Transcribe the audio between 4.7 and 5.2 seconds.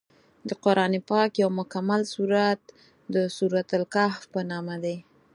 دی.